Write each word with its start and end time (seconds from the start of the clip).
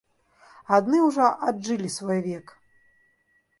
Адны 0.77 1.01
ўжо 1.09 1.27
аджылі 1.49 1.93
свой 1.99 2.19
век. 2.31 2.57